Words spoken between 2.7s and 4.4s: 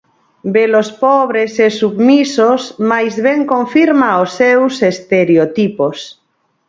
máis ben confirma os